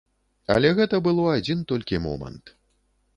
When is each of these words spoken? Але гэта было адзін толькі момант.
Але 0.53 0.69
гэта 0.79 0.99
было 1.07 1.27
адзін 1.33 1.61
толькі 1.73 2.03
момант. 2.09 2.53